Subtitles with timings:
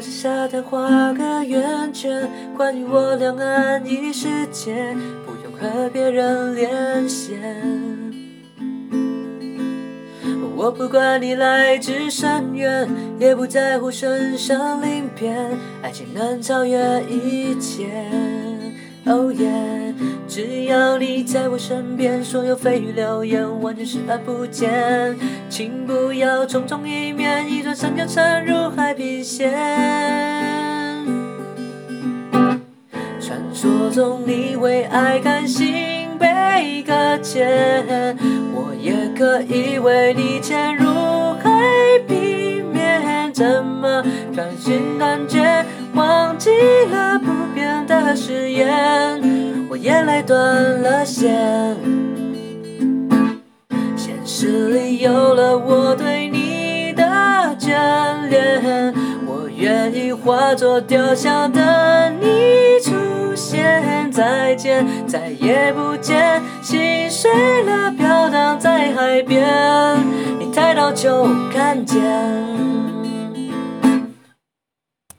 [0.00, 4.94] 着沙滩画个圆圈，关于我俩安逸世界，
[5.24, 7.40] 不用和别人连线。
[10.56, 12.88] 我不管你来自深渊，
[13.18, 15.50] 也不在乎身上鳞片，
[15.82, 17.86] 爱情能超越一切。
[19.06, 19.94] Oh yeah，
[20.36, 25.16] 只要你在我身边，所有蜚语流言完全视而不见。
[25.48, 29.50] 请不要匆匆一面，一转身就沉入海平线。
[33.18, 36.92] 传说中你为爱甘心被搁
[37.22, 38.14] 浅。
[38.52, 41.48] 我也可以为你潜入海
[42.06, 45.64] 平面，怎么专心感觉
[45.94, 46.50] 忘记
[46.90, 49.25] 了不变的誓言？
[49.76, 51.76] 我眼泪断了线，
[53.94, 57.04] 现实里有了我对你的
[57.58, 57.76] 眷
[58.30, 58.94] 恋，
[59.26, 61.62] 我愿意化作雕像等
[62.22, 62.94] 你出
[63.34, 64.10] 现。
[64.10, 67.30] 再见，再也不见，心碎
[67.64, 69.46] 了飘荡在海边，
[70.38, 72.65] 你抬头就看见。